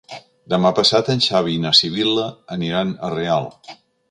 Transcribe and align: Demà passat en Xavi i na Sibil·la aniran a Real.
Demà 0.53 0.71
passat 0.79 1.11
en 1.15 1.21
Xavi 1.25 1.53
i 1.57 1.61
na 1.67 1.73
Sibil·la 1.81 2.25
aniran 2.59 2.97
a 3.11 3.15
Real. 3.19 3.49